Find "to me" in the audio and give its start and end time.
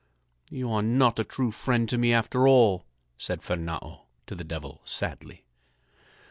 1.89-2.11